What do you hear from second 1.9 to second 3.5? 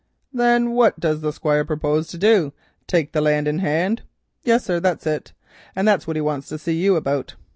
to do—take the land